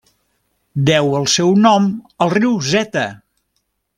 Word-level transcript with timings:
Deu 0.87 1.11
el 1.19 1.27
seu 1.33 1.51
nom 1.67 1.85
al 2.25 2.33
riu 2.39 2.57
Zeta. 2.73 3.07